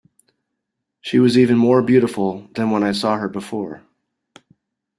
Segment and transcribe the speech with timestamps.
[1.01, 3.83] She was even more beautiful than when I saw her, before.